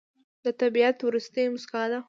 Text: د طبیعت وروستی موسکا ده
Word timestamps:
د 0.43 0.47
طبیعت 0.61 0.97
وروستی 1.07 1.43
موسکا 1.53 1.83
ده 1.91 1.99